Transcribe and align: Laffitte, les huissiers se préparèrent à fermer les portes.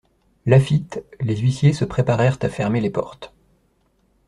Laffitte, 0.47 1.05
les 1.19 1.37
huissiers 1.41 1.73
se 1.73 1.85
préparèrent 1.85 2.39
à 2.41 2.49
fermer 2.49 2.81
les 2.81 2.89
portes. 2.89 3.31